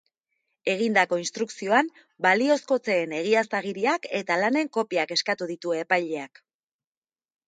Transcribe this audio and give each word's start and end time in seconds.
Egindako 0.71 1.17
instrukzioan 1.23 1.91
baliozkotzeen 2.25 3.13
egiaztagiriak 3.17 4.07
eta 4.21 4.39
lanen 4.45 4.71
kopiak 4.79 5.13
eskatu 5.17 5.49
ditu 5.53 5.77
epaileak. 5.83 6.43